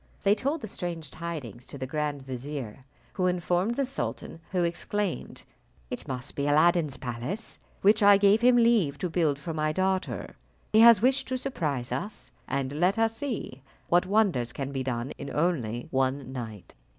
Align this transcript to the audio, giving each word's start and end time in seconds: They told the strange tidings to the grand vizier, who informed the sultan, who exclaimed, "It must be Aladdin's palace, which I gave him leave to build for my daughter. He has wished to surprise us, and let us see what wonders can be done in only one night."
They 0.23 0.33
told 0.33 0.61
the 0.61 0.67
strange 0.67 1.11
tidings 1.11 1.63
to 1.67 1.77
the 1.77 1.85
grand 1.85 2.23
vizier, 2.23 2.85
who 3.13 3.27
informed 3.27 3.75
the 3.75 3.85
sultan, 3.85 4.39
who 4.49 4.63
exclaimed, 4.63 5.43
"It 5.91 6.07
must 6.07 6.35
be 6.35 6.47
Aladdin's 6.47 6.97
palace, 6.97 7.59
which 7.83 8.01
I 8.01 8.17
gave 8.17 8.41
him 8.41 8.55
leave 8.57 8.97
to 8.97 9.11
build 9.11 9.37
for 9.37 9.53
my 9.53 9.71
daughter. 9.71 10.35
He 10.73 10.79
has 10.79 11.03
wished 11.03 11.27
to 11.27 11.37
surprise 11.37 11.91
us, 11.91 12.31
and 12.47 12.73
let 12.73 12.97
us 12.97 13.15
see 13.17 13.61
what 13.89 14.07
wonders 14.07 14.51
can 14.51 14.71
be 14.71 14.81
done 14.81 15.11
in 15.19 15.29
only 15.35 15.87
one 15.91 16.31
night." 16.33 16.73